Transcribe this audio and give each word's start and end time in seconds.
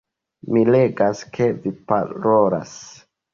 Mi 0.53 0.63
legas, 0.71 1.21
ke 1.35 1.51
vi 1.67 1.75
parolas 1.93 2.75